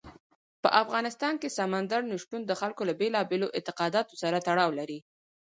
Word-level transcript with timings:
په 0.63 0.69
افغانستان 0.81 1.33
کې 1.41 1.55
سمندر 1.57 2.01
نه 2.11 2.15
شتون 2.21 2.41
د 2.45 2.51
خلکو 2.61 2.81
له 2.89 2.93
بېلابېلو 3.01 3.53
اعتقاداتو 3.57 4.13
سره 4.23 4.43
تړاو 4.47 4.69
لري. 4.79 4.99